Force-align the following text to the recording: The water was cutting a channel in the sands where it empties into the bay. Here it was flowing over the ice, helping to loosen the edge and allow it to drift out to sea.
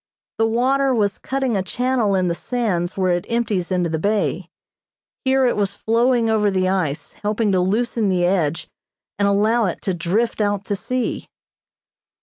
The 0.39 0.47
water 0.47 0.95
was 0.95 1.19
cutting 1.19 1.55
a 1.55 1.61
channel 1.61 2.15
in 2.15 2.27
the 2.27 2.33
sands 2.33 2.97
where 2.97 3.11
it 3.11 3.27
empties 3.29 3.71
into 3.71 3.87
the 3.87 3.99
bay. 3.99 4.49
Here 5.25 5.45
it 5.45 5.55
was 5.55 5.75
flowing 5.75 6.27
over 6.27 6.49
the 6.49 6.67
ice, 6.67 7.13
helping 7.21 7.51
to 7.51 7.59
loosen 7.59 8.09
the 8.09 8.25
edge 8.25 8.67
and 9.19 9.27
allow 9.27 9.65
it 9.65 9.79
to 9.83 9.93
drift 9.93 10.41
out 10.41 10.65
to 10.65 10.75
sea. 10.75 11.27